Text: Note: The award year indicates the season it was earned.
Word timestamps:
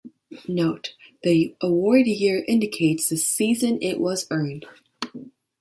Note: 0.47 0.95
The 1.21 1.55
award 1.61 2.07
year 2.07 2.43
indicates 2.47 3.07
the 3.09 3.17
season 3.17 3.77
it 3.83 3.99
was 3.99 4.25
earned. 4.31 4.65